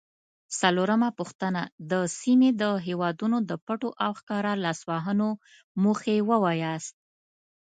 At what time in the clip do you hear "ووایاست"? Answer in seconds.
6.29-6.95